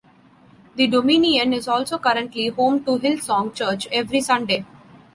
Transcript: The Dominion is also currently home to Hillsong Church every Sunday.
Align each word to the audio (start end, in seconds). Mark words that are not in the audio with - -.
The 0.77 0.87
Dominion 0.87 1.53
is 1.53 1.67
also 1.67 1.99
currently 1.99 2.47
home 2.47 2.83
to 2.85 2.97
Hillsong 2.97 3.53
Church 3.53 3.87
every 3.91 4.21
Sunday. 4.21 4.65